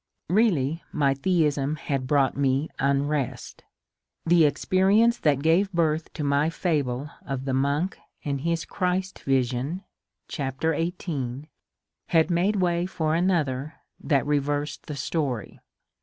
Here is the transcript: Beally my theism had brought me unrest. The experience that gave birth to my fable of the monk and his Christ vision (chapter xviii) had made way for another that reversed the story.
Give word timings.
Beally 0.33 0.81
my 0.91 1.13
theism 1.13 1.75
had 1.75 2.07
brought 2.07 2.35
me 2.35 2.69
unrest. 2.79 3.63
The 4.25 4.45
experience 4.45 5.19
that 5.19 5.43
gave 5.43 5.71
birth 5.71 6.11
to 6.13 6.23
my 6.23 6.49
fable 6.49 7.11
of 7.23 7.45
the 7.45 7.53
monk 7.53 7.99
and 8.25 8.41
his 8.41 8.65
Christ 8.65 9.19
vision 9.19 9.83
(chapter 10.27 10.73
xviii) 10.75 11.51
had 12.07 12.31
made 12.31 12.55
way 12.55 12.87
for 12.87 13.13
another 13.13 13.75
that 13.99 14.25
reversed 14.25 14.87
the 14.87 14.95
story. 14.95 15.59